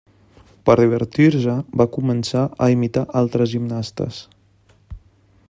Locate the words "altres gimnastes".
3.23-4.23